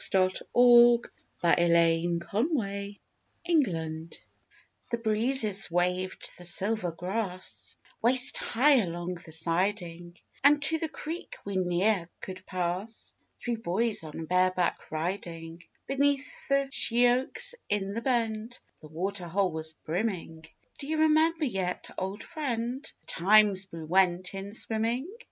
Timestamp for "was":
19.51-19.75